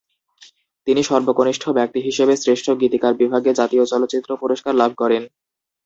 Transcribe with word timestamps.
তিনি 0.87 1.01
সর্বকনিষ্ঠ 1.03 1.63
ব্যক্তি 1.77 1.99
হিসেবে 2.01 2.33
শ্রেষ্ঠ 2.37 2.67
গীতিকার 2.81 3.13
বিভাগে 3.21 3.51
জাতীয় 3.53 3.83
চলচ্চিত্র 3.91 4.29
পুরস্কার 4.41 4.73
লাভ 4.75 4.91
করেন। 4.97 5.23